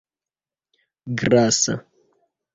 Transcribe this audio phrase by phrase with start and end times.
[1.17, 1.75] grasa